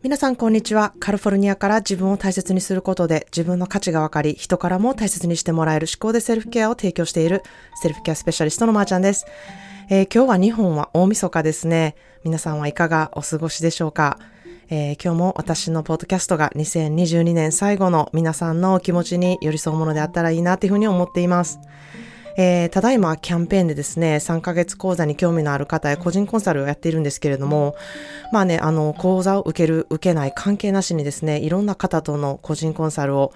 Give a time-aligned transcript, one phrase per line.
[0.00, 0.94] 皆さんこんにちは。
[1.00, 7.42] カリフォルニアから自分を大切にすることで自分の価値が分かり、人からも大切にしてもらえる思考でセルフケアを提供している
[7.82, 9.26] セルフケアスペシャリストのまーちゃんです。
[9.90, 11.96] えー、今日は日本は大晦日ですね。
[12.22, 14.20] 皆さんはいかがお過ごしでしょうか、
[14.70, 21.58] えー、今日も私のポッドキャストが2022年最後の皆さんのお気持ちに寄り添うものであったらいいなというふうに思っています。
[22.40, 27.74] えー、ただいまキャンペーンでですね、3ヶ月講座に興味のある方へ個人コンサルをやっているんですけれども、
[28.32, 33.32] まあね、あの、講座を受ける、受けない関係なしにですね、いろんな方との個人コンサルを、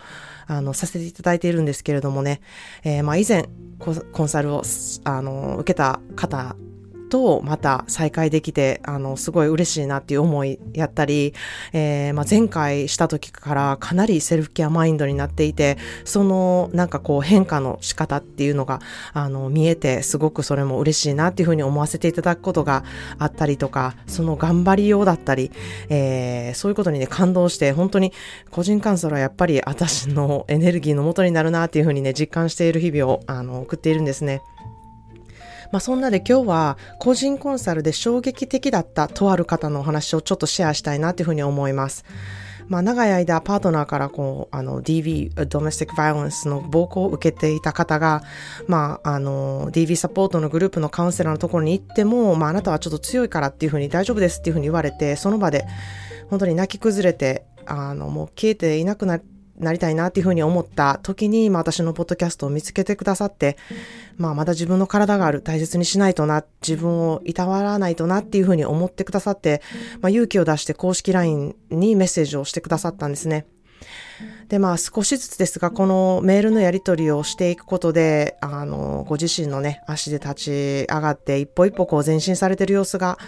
[0.46, 2.40] あの、させていただいているんですけれどもね、
[2.84, 3.48] えー、まあ以前、
[3.80, 4.62] コンサルを、
[5.02, 6.54] あの、受けた方
[7.12, 11.34] とまた再会できて、あの、すごい嬉しいなっていう思いやったり、
[11.74, 18.80] えー、まあ、前回した時からかなりセルフケアマインドになっていて、そのなんかこう変化の仕方っていうのが、
[19.12, 22.82] あの、見えて、すごくそれも嬉しいなっていうふうに思わせていただくことが
[23.18, 25.50] あったりとか、その頑張りようだったり、
[25.90, 28.14] えー、そういうことにね、感動して、本当に
[28.50, 34.40] 個人カウンセラーはやっぱり私のエネルギーの元になるなっていうふうにね、実感している日々を、あの、送っているんですね。
[35.72, 42.04] まあ、そんなで今日は個人コンサルで衝撃的だったとある方のお話をちょっとシェアしたいなというふうに思います。
[42.68, 48.22] まあ、長い間パートナーからこう、あの、DV、Domestic Violence の暴行を受けていた方が、
[48.68, 55.66] まあ、あの、DV サポートのグループのカウンセラーのところに行っても、まあ、あなたはちょっと強いからっていうふうに大丈夫ですっていうふうに言われて、その場で
[56.30, 59.31] 本当に泣き崩れて、あの、もう消えていなくなって
[59.62, 63.56] なりたいなっていうふうに思った時に、まあ、私のポッドキャストを見つけてくださって、
[64.16, 69.62] まあ、まだ自分の体がある、大切にしないとな、自分をいたわらないとなっていうふうに思ってくださって、
[70.00, 73.46] まあ、勇気を出して公式 LINE にメッセージをしてくださったんですね。
[74.48, 80.50] で、まあ少しずつですが、このメールのやり取りをしていくことで、あの、ご自身のね、足で立ち
[80.88, 83.18] 上がって一歩一歩こう前進されてる様子が、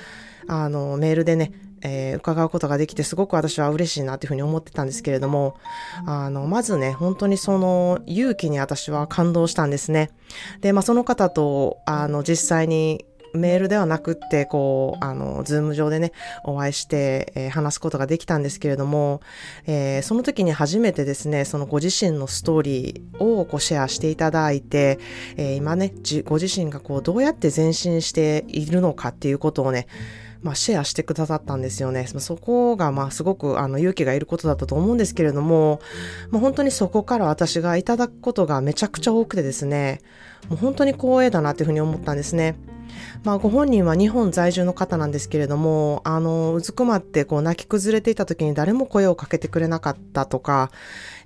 [0.47, 1.53] あの、メールでね、
[1.85, 5.57] えー、伺うことができてすごく私は嬉しいなというふうに思ってたんですけれども、
[6.07, 10.11] あの、まずね、本当にその勇気に私は感動したんですね。
[10.63, 16.13] で、まあその方と、あの、実際にメールではなくって、こう、あの、ズーム上でね、
[16.45, 19.21] お会いして、えー、話すことができたんですけれども、
[19.67, 24.99] えー、その時に初めてですね、そのご自身のストーリーをこうシェアしていただいて、
[25.37, 25.93] えー、今ね、
[26.25, 29.89] ご自身がこう、どうやって前進しているのかっていうことをね、
[30.45, 32.07] まあ、シェアしてくださったんですよね。
[32.07, 35.81] そこが、まあ、すごく、あの、勇気がいることだったと思うんですけれども、
[36.31, 40.03] まあ、本当にそこから私がいただくことがめちゃくちゃ多くてですね、
[40.51, 42.57] もう本当に光栄だなっていうふうに思ったんですね。
[43.23, 50.71] まあ、ご本人は日本在住の方なんですけれども、あの、うずくまってこう泣き崩れていた時に誰も声をかけてくれなかったとか、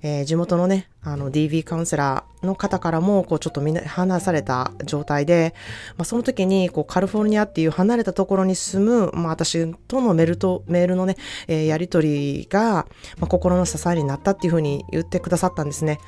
[0.03, 5.55] えー、地元のね、あの DV カウンセラーの方からも、こうちょっとみんな離された状態で、
[5.97, 12.87] まあ、その時に、こうカリフォルニアっていう離れたところに住む、まあ私とのメールと、メールのね、えー、やりとりが、
[13.19, 15.99] まあ、心の支えになったっていうふうに言ってくださったんですね。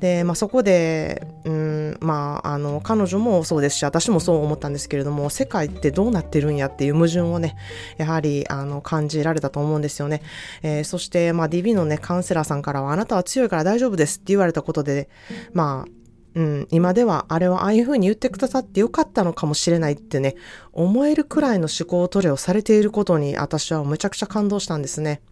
[0.00, 7.56] で、まあそこで、うん、まあ、あの、彼女もそうですし、私もそう思ったんですけれども、世界ってどうなってるんやっていう矛盾をね、
[7.98, 10.22] やはり、あの、感じられたと思うんですよね。
[10.62, 15.08] えー、そして、まあ DV のね、カウンセラーさんからは、あなたは強いから大丈夫ですって言われたことで、
[15.52, 15.90] まあ、
[16.34, 20.36] うん、今ではあれはああいう風に言ってくださってよかったのかもしれないってね、
[20.72, 25.22] 思えるくらいの思考トレをされていることに私はむちゃくちゃ感動したんですね。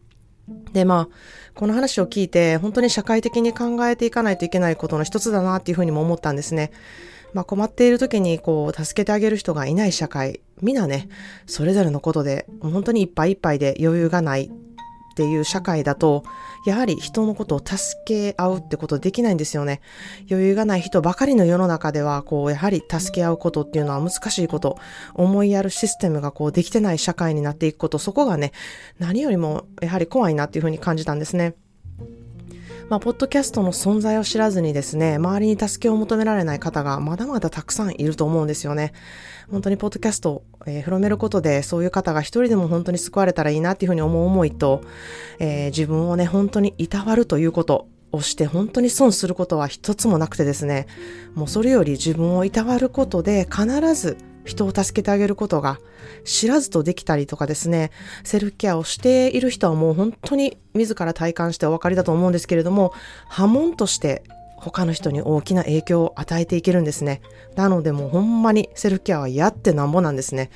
[0.73, 1.15] で、まあ、
[1.55, 6.73] この話を聞いて、本当に社会的に考えていかないといけないことの一つだなっていうふうにも思ったんですね。
[7.33, 11.09] まあ困っている時にこう助けてあげる人がいない社会、みんなね、
[11.47, 14.51] それぞれのことで本当にいっぱいいっぱいで余裕がないっ
[15.19, 16.23] ていう社会だと、
[16.65, 19.81] やはり人のことを助け合うってことできないんですよね。
[20.31, 24.79] 余裕がない人ばかりの世の中では、こう、やはり助け合うことっていうのは難しいこと、
[25.15, 28.53] 思いやるシステムがこうできてない社会になっていくこと、そこがね、
[29.01, 31.55] 何よりもやはり怖いなっていうふうに感じたんですね。
[32.89, 38.95] まあ、ポッドキャストの存在を知らずにですね、周りに助けを求められない方がまだまだたくさんいると思うんですよね。
[39.51, 44.81] 本当にポッドキャストを、えー、広めることで、そういう方が一人でも本当に救われたらいいなっていうふうに思う思いと、
[45.39, 50.87] えー、自分をね、本当にいたわるということ、をして本当に損することは一つもなくてですね、
[51.35, 54.17] もうそれより自分をいたわることで必ず
[54.49, 55.79] 人を助けてあげることが
[56.25, 57.91] 知らずとできたりとかですね、
[58.25, 62.93] セルフケアをしている人はもう本当に自ら体感してお分かりだと思うんですけれども、
[63.29, 64.25] 波紋として
[64.61, 67.21] 他の人に大きな影響を与えていけるんですね。
[67.57, 70.51] なのでもうほんまにセルフケアはやってなんぼなんですね。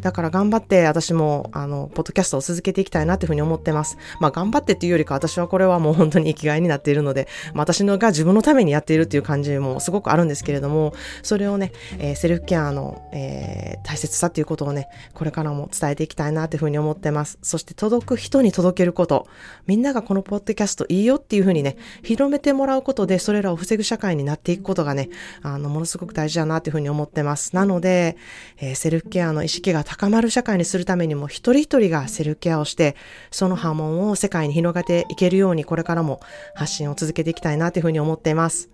[0.00, 3.96] だから頑張って私もあの、ポッドキャストを続けていきたいなっていうふうに思ってます。
[4.20, 17.38] まあ頑張ってっていうよりか私はこれはもう本当に生きがいになっているので、まあ、私のが自分のためにやっているっていう感じもすごくあるんですけれども、それをね、えー、セルフケアの、えー、大切さっていうことをね、これからも伝えていきたいなっていうふうに思ってます。
[17.42, 19.26] そして届く人に届けること、
[19.66, 25.10] みんながこのポッドキャストいいよっていうふうにね、広めてもらうことで、それらを防ぐ社会になっていくことがね、
[25.42, 27.54] あの、ものすごく大事だなっていうふうに思ってます。
[27.54, 28.16] なので、
[28.58, 32.96] えー、セルフケアの意識が高まる社会にするためにも、一人一人がセルフケアをして、
[33.30, 36.20] その波紋を世界に広げていけるように、これからも
[36.54, 38.71] 発信を続けていきたいなというふうに思っています。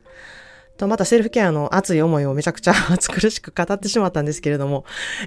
[0.78, 4.84] と、またセルフケアの熱い思いをめちゃくちゃ 熱苦しく語ってしまったんですけれども、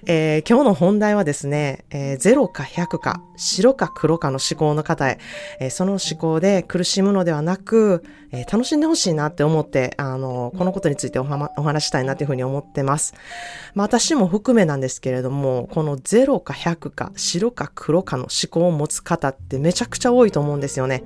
[0.08, 5.20] えー、今日の本題はですね、えー、0か100か、白か黒かの思考の方へ、
[5.60, 13.14] えー、その思考で苦しむのではなく、えー、楽しんでほしいなって思って、あの、このことについておは、お話したいなというふうに思ってます。
[13.76, 21.04] まあ、私も含めなんですけれども、この0か100か、白か黒かの思考を持つ方ってめちゃくちゃ多いと思うんですよね。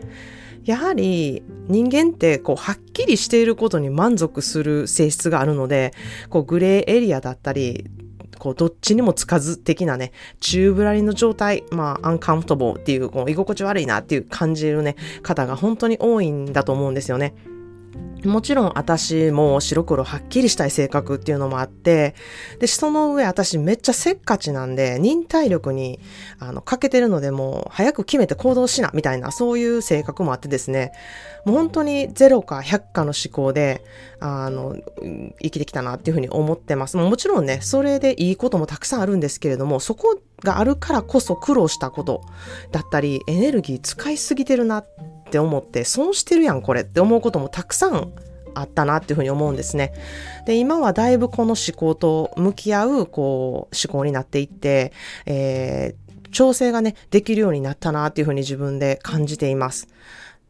[0.66, 5.94] やはり人間ってこうはっきりしていることに満足する性質があるので、
[6.30, 7.86] こうグレーエリアだったり、
[8.40, 17.36] こうどっちにもつかず的なね、宙ぶらりの状態、まあアンカンフトボーっていう、こう居心地悪いなっていう感じるね、方が本当に多いんだと思うんですよね。
[18.26, 22.16] もちろん私も白黒はっきりしたい性格っていうのもあって、
[22.60, 26.00] で、その上私めっちゃせっかちなんで、忍耐力に、
[26.40, 30.92] あの、欠けてるのでもう早く決めて行動しな、みたいな、そういう性格もあってですね、
[31.46, 33.84] もう本当に0か100かの思考で、
[34.20, 34.76] あの、
[35.42, 36.98] 生きてきたなっていうふうに思ってます。
[36.98, 42.22] もちろんね、それでいいこともたくさんあるんですけれども、そこがあるからこそ苦労したこと
[42.72, 44.88] だったり、エネルギー使いすぎてるなっ
[45.28, 48.14] って思って、損してるやんこれって思うこともたくさん
[48.54, 49.94] あったなっていうふうに思うんですね。
[50.46, 54.94] で、今はだいぶこの思考と向き合う、こう、思考になっていって、
[55.26, 59.88] えー、調整がね、できるようになったなっていうふうに自分で感じています。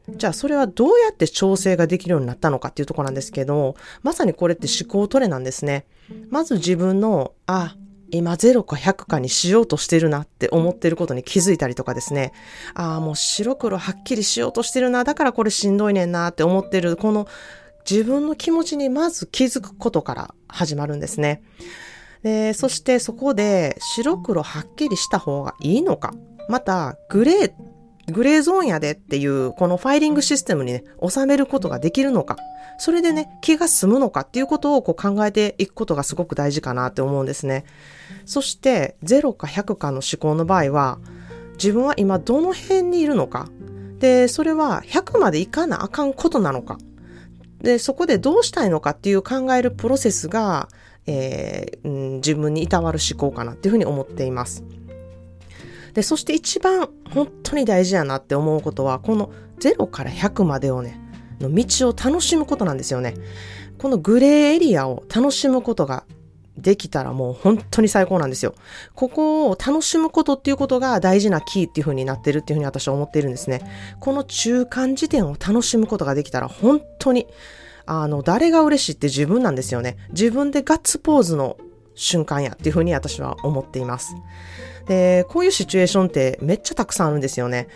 [0.08, 5.86] じゃあそれはどうやって調整ができるようになったのかっていうとこなんですけど、まさにこれって思考トレなんですね。
[6.30, 7.76] まず自分の、あ、
[8.12, 12.34] 今0か100かにしようとしてるなって思ってることに気づいたりとかですね。
[12.74, 15.04] ああ、もう白黒はっきりしようとしてるな。
[15.04, 17.28] だからこれしんどいねんなって思ってる、この
[17.90, 21.42] 自分の気持ちにまず気づくことから始まるんですね。
[22.24, 26.14] で、そしてそこで白黒はっきりした方がいいのか。
[26.50, 27.54] また、グレー、
[28.12, 32.38] グレーゾーンやでっていうこのファイリングシステムにね、収めることができるのか。
[32.78, 37.66] それでね、気が済むのかっていうことをこう考えていくことがすごく大事かなって思うんですね。
[38.26, 41.00] そして、0か100かの思考の場合は、
[41.54, 43.48] 自分は今どの辺にいるのか。
[44.00, 46.78] で、それは100までいかなあかんことなのか。
[47.62, 50.68] で、そこでどうしたいのかっていう考えるプロセスが、
[51.08, 54.64] えー、自分にいたわる思考かなっていうふうに思っています。
[55.96, 61.00] で、そして一番本当に大事やなって思うことは、この0から100までをね、
[61.40, 63.16] の道を楽しむことなんですよね。
[63.78, 66.06] このグレーエリアを楽しむことが
[66.58, 68.56] できたらもう本当に最高なんですよ。
[68.94, 73.62] ここを楽しむことっていうことが大事なキーっていう風になってるっていう風に私は思っているんですね。
[74.00, 77.28] この中間時点を楽しむことができたら本当に、
[77.86, 79.98] あの、誰が嬉しいって自分なんですよね。
[80.10, 81.58] 自分でガッツポーズの
[81.96, 84.16] 瞬間やっていうふうに私は思っています。
[84.86, 87.68] で、こういうシチュエーションってめっちゃたくさんあるんですよね。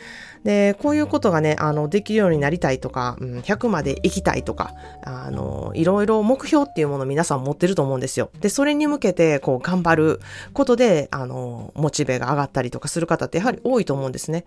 [0.44, 8.30] で、こういうことがね、あの、できるようになりたいとか、うん、100まで行きたいとか、あの、いろいろ目標っていうものを皆さん持ってると思うんですよ。
[8.40, 10.22] で、それに向けて、こう、頑張る
[10.54, 14.46] ことで、あの、モチベが上がったりとかする方ってやはり多いと思うんですね。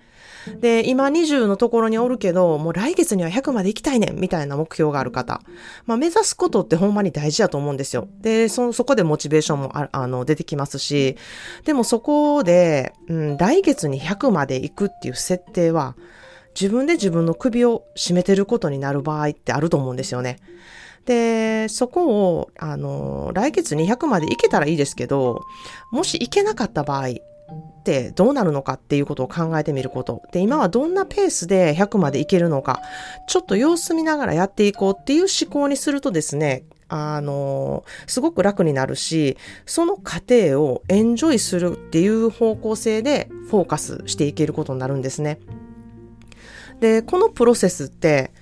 [0.61, 5.43] で、今20のところにおるけど、もう来月には100まで行きたいねん、みたいな目標がある方。
[5.87, 8.09] まあ、目指すことってほんまに大事だと思うんですよ。
[8.21, 11.17] で、そ、そこでモチベーションもああの、出てきますし、
[11.65, 15.82] でもそこで、うん、来月に100まで行くっていう設定は、
[16.59, 20.39] 自分で自分の首を絞めてることになる場合ってあると思うんですよね。
[21.07, 25.43] で、そこを、あの、来月200まで行けたらいいですけど、
[25.91, 30.23] もし行けなかった場合ってどうなるのかっていうことを考えてみること。
[30.33, 32.81] で、今はどんなペースで100まで行けるのか、
[33.29, 39.37] ちょっと様子見ながらやっていこうっていう思考にするとですね、あの、すごく楽になるし、
[39.67, 45.41] その過程をエンジョイするっていう方向性でフォーカスしていけることになるんですね。
[46.83, 48.33] で、このプロセスって、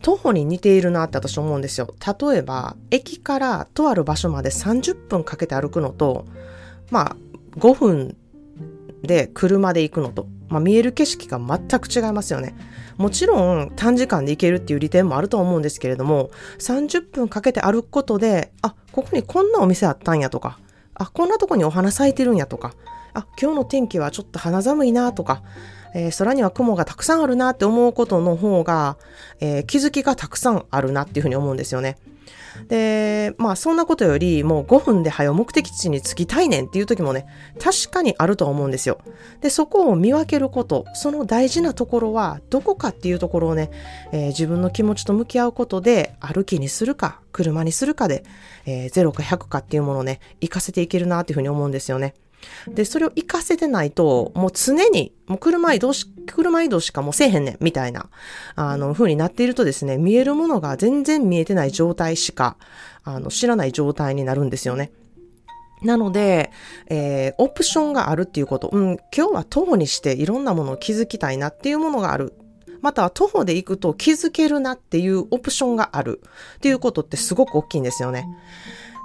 [0.00, 1.92] 徒歩に似ているなって私思うんですよ。
[2.20, 6.24] 例えば、駅からとある場所まで30分かけて歩くのと、
[6.90, 7.16] まあ、
[7.58, 8.16] 5分
[9.02, 12.54] で車で行くのと、まあ、見える景色が全く違いますよね。
[12.96, 16.30] もちろん短時間で行けるっていう利点もあると思うんですけれども、
[16.60, 20.60] 30分かけて歩くことで、あ、ここにこんなお店あったんやとか、
[20.94, 22.72] あ、こんなとこにお花咲いてるんやとか、
[23.14, 25.42] あ、今日の天気はちょっと肌寒いなとか、
[25.94, 28.96] えー、空には雲がたくさんあるなって思うことの方が、
[29.40, 31.96] えー、気づきがたくさんあるなっていうふうに思うんですよね。
[32.68, 37.26] で、まあそんなことよりもう5分で早目的地に着きたいねんっていう時もね、
[37.58, 39.00] 確かにあると思うんですよ。
[39.40, 43.70] で、そこを見分けること、その大事なところはどこかっていうところをね、
[44.12, 48.24] えー、自分の気持ちと向き合うことで歩きにするか、車にするかで、
[48.66, 52.14] えー、0か100かっていうものをね、活かせていけるなっていうふうに思うんですよね。
[52.68, 58.08] で、それを活かせてないと、もう常に、もう車移動し、車移動しかもうせえへんねん、みたいな、
[58.56, 62.56] あの、風になっているとですね、見えるものが全然見えてない状態しか、
[63.04, 64.92] あの、知らない状態になるんですよね。
[65.82, 66.50] なので、
[66.88, 72.34] えー、オプションがあるっていうこと、うん、今日は徒歩にしていろんなものを気づきたいなっていうものがある。
[72.82, 76.22] または徒歩で行くと気づけるなっていうオプションがある
[76.56, 78.26] っていうことってすごく大きいんですよね。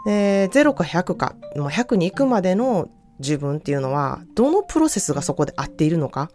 [0.05, 6.29] で、0か100か、もう100に行くまでの自分っていうのは、どのプロセスがそこで合っているのか、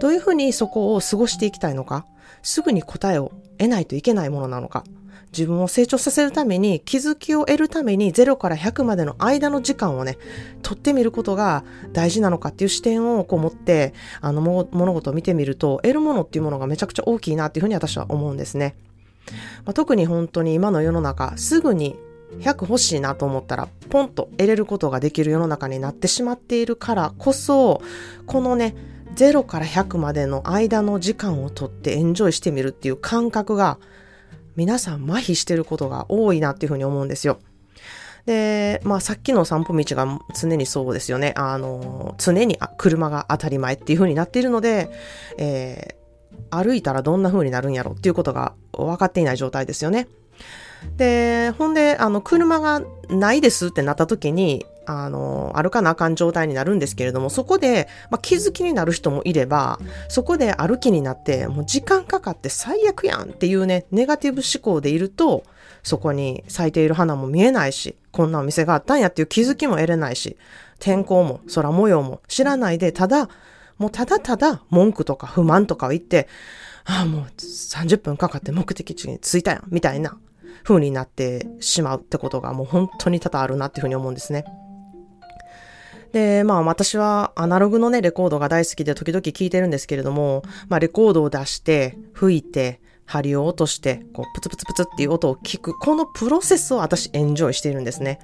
[0.00, 2.06] どういうふうにそこを過ごしていきたいのか、
[2.42, 4.84] すぐに答えを得ないといけないものなのか、
[5.32, 10.16] 自分を成長させるために、気づきを得るために0から100までの間の時間をね、
[10.62, 18.76] 取ってみることが大事なのかっていう視点をこう持って、あの、物事を見てみると、得るものっていうものがめちゃくちゃ大きいなっていうふうに私は思うんですね。
[19.64, 21.96] まあ、特に本当に今の世の中、すぐに
[22.40, 27.82] 100欲しいなと思ったら、ポンと得れることができる世の中になってしまっているからこそ、
[28.26, 28.74] このね、
[29.14, 33.78] 0から100までの間の時間をとってエンジョイしてみるっていう感覚が、
[34.56, 37.38] 皆さん麻痺してることが多いなっていうふうに思うんですよ。
[38.26, 41.34] で、まあさっきの散歩道が常にそうですよね。
[41.36, 44.90] あの、常に車が当たり前っていうふうになっているので、
[45.38, 50.08] えー、歩いたらどんな風になるんやろっていうことが分かっていない状態ですよね。
[50.96, 65.44] で、ほんで、あの、車がないですってなった時に、あの、歩かなあかん状態になるんですけれども、そこで、まあ、気づきになる人もいれば、そこで歩きになって、もう時間かかって最悪やんっていうね、ネガティブ思考でいると、
[65.82, 70.36] そこに咲いている花も見えないし、こんなお店があったんやっていう気づきも得れないし、
[70.78, 73.28] 天候も空模様も知らないで、ただ、
[73.78, 76.28] もうただただ文句とか不満とかを言って、
[76.84, 80.16] ああ、もう30分かかって目的地に着いたやん、みたいな
[80.64, 84.44] 風になってしまうってことがもう本当に多々あるなっていうふうに思うんですね。
[86.12, 98.18] で、まあ私はアナログのね、レコードが大好きで時々聴いてるんですけれども、まあレコードを出して、吹いて、針を落として、こう、プツプツプツっていう音を聞く、このプロセスを私エンジョイしているんですね。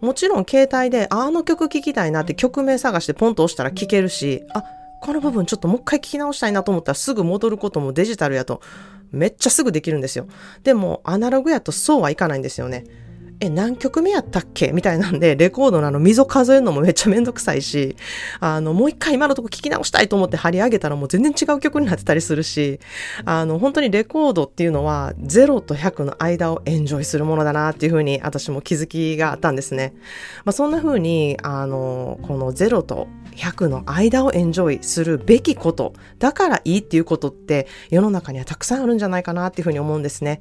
[0.00, 4.64] もちろん携帯で、あの曲聴きたいなって曲名探してポンと押したら聴けるし、あ、
[5.02, 8.62] この部分ちょっともう一回聞き直したいなと思ったらすぐ戻ることもデジタルやと
[9.12, 10.26] めっちゃすぐできるんですよ。
[10.62, 12.84] でもアナログやとそうはいかないんですよね。
[13.42, 14.70] え、何曲目やったっけ？
[14.70, 17.96] みたいなんで、レコードのあの溝数えるのもめっちゃめんどくさいし、
[18.38, 22.78] あの、もう一回今のとこ聞き直したいと思って貼り上げたらもう全然違う曲になってたりするし、
[23.24, 29.92] あの、本当にレコードっていうのは0と100の間をエンジョイするものだなっていうふうに私も気づきがあったんですね。
[30.44, 40.38] まあ、そんな風に、あの、この0と100の間をエンジョイするべきこと、だからいいっていうことって世の中にはたくさんあるんじゃないかなっていうふうに思うんですね。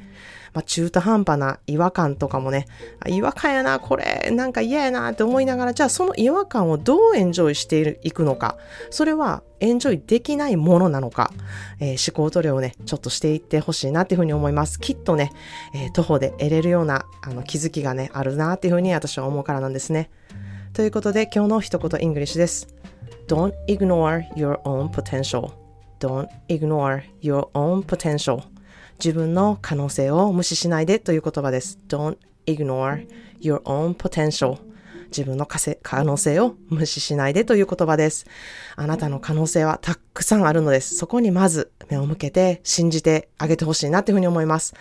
[0.54, 2.66] まあ、中途半端な違和感とかもね、
[3.08, 8.58] 違和感やな、これ、なんか嫌やなって思いながら、じゃあその違和感をどうエンジョイしていくのか、
[8.90, 11.32] それはエンジョイできないものなのか、
[11.80, 14.80] えー、思考トレをね、ちょっとしていってほしいなっていうふうに思います。
[14.80, 15.32] きっとね、
[15.74, 20.10] えー、徒歩で得れるようなあの気づきがね、あるなっていうふうに私は思うからなんですね。
[20.74, 22.68] ということで、今日の一言 English です。
[23.28, 28.51] Don't ignore your own potential.Don't ignore your own potential.
[29.04, 31.80] 自分の可能性を無視しないでという言葉です。
[31.88, 33.08] Don't ignore
[33.40, 34.60] your own potential.
[35.12, 38.26] 自分の可能性を無視しないでという言葉です。
[38.76, 40.96] あなたの可能性はたくさんあるのです。
[40.96, 44.74] そこにまず目を向けて信じてあげてほしいなっていうふうに思います。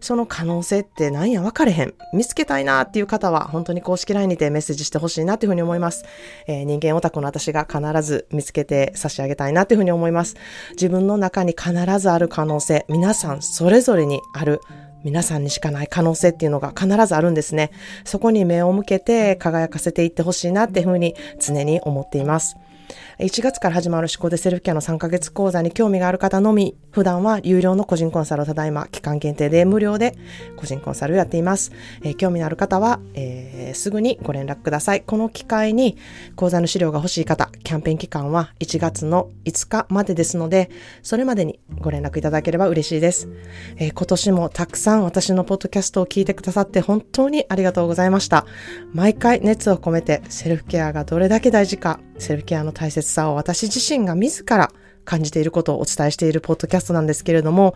[0.00, 1.94] その可能性って何や分かれへん。
[2.12, 6.04] 見つけたいなっていう方は本当に公式 LINE にてメッセージしてほしいなっていうふうに思います。
[6.46, 10.36] えー、人間オタクの私が必ず見つけて差し上げたいなっていうふうに思います。
[10.72, 14.60] 自分の中に必ずある可能性、皆さんそれぞれにある
[15.08, 17.70] 皆さんにしかない可能性っていうのが必ずあるんですね。
[18.04, 22.58] そこに目を向けて輝かせていってほしいなっていうふうに常に思っています。
[23.18, 30.16] 1月から始まる思考でセルフケアの3ヶ月講座に興味がある方のみ、普段は有料の個人コンサルをただいま期間限定で無料で
[30.54, 31.72] 個人コンサルをやっています。
[32.04, 35.02] えー、興味のある方は、えー、すぐにご連絡ください。
[35.02, 35.96] この機会に
[36.36, 40.70] 講座の資料が欲しい方、キャンペーン期間は1月の5日までですので、
[41.02, 43.28] それまでにご連絡いただければ嬉しいです。
[43.78, 48.46] えー、今年もたくさん私のポッドキャストを聞いてくださって本当にありがとうございました。
[48.92, 54.70] 毎回熱を込めてセルフケアがどれだけ大事か、セルフケアの大切さを私自身が自ら
[55.08, 57.74] 感じていることをお伝えしているポッドキャストなんですけれども、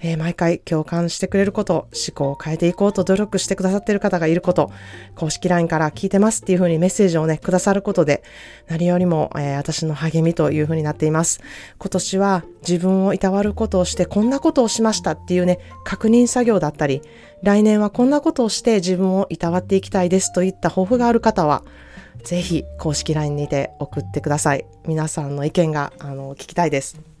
[0.00, 4.72] えー、毎回共感してくれること、思考を変えていこうと努力してくださっている方がいること、
[5.14, 8.24] 公式 LINE から聞いてますっていうふうにメッセージをね、くださることで、
[8.66, 11.40] 何よりも、えー、私の励みというふうになっています。
[11.78, 17.02] 今年は自分をいたわることをして、こんなことをしましたっていうね、確認作業だったり、
[17.44, 21.62] 来年はこんなことをして自分をいたわっていきたいですといった抱負がある方は、
[22.24, 24.64] ぜひ公式 LINE にて送ってください。
[24.86, 27.12] 皆さんの意見があの聞きたいです。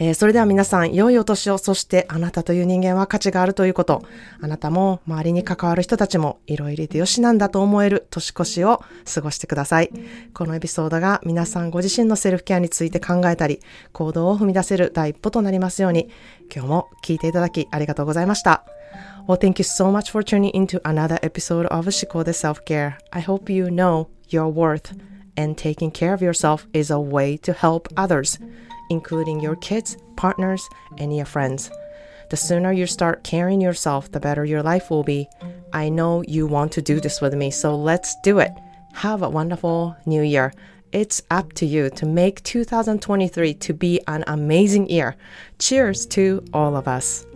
[0.00, 4.04] えー、それでは皆さん、良いお年を、そしてあなたという人間は価値があるということ、
[4.40, 9.90] あなたも周りに関わる人たちも色入れてよしなんだと思える年越しを過ごしてください。
[10.34, 13.60] このエピソードが皆さんご自身のセルフケアについて考えたり、
[13.92, 16.10] 行動を踏み出せる第一歩となりますように、
[16.54, 18.64] 今日も聞いていただきありがとうございました。
[19.28, 22.96] Well, thank you so much for tuning into another episode of Shikode Self Care.
[23.12, 24.98] I hope you know your worth
[25.36, 28.38] and taking care of yourself is a way to help others,
[28.88, 30.66] including your kids, partners,
[30.96, 31.70] and your friends.
[32.30, 35.28] The sooner you start caring yourself, the better your life will be.
[35.74, 38.52] I know you want to do this with me, so let's do it.
[38.94, 40.54] Have a wonderful new year.
[40.90, 45.16] It's up to you to make 2023 to be an amazing year.
[45.58, 47.26] Cheers to all of us.